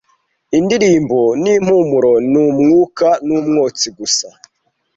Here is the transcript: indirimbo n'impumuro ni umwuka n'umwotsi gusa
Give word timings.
indirimbo 0.57 1.19
n'impumuro 1.43 2.11
ni 2.31 2.37
umwuka 2.45 3.07
n'umwotsi 3.27 3.87
gusa 3.97 4.27